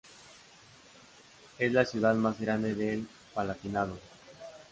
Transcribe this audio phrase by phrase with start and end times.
[1.59, 3.99] Es la ciudad más grande del Palatinado.